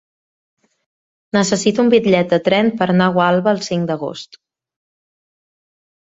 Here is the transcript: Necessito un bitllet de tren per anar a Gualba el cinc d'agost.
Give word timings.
Necessito 1.35 1.83
un 1.83 1.91
bitllet 1.93 2.31
de 2.31 2.39
tren 2.47 2.71
per 2.79 2.87
anar 2.93 3.09
a 3.09 3.13
Gualba 3.17 3.53
el 3.57 3.61
cinc 3.67 3.85
d'agost. 3.91 4.39